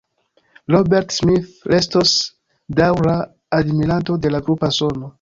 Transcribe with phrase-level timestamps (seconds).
[0.75, 2.15] Robert Smith restos
[2.83, 3.17] daŭra
[3.63, 5.09] admiranto de la grupa sono.